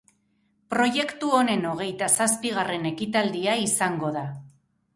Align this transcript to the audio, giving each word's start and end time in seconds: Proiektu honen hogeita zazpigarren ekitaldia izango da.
Proiektu 0.73 1.29
honen 1.41 1.67
hogeita 1.73 2.09
zazpigarren 2.21 2.89
ekitaldia 2.93 3.57
izango 3.69 4.13
da. 4.21 4.29